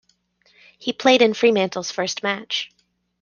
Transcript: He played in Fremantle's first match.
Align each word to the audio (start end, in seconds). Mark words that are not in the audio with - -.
He 0.79 0.93
played 0.93 1.21
in 1.21 1.35
Fremantle's 1.35 1.91
first 1.91 2.23
match. 2.23 2.71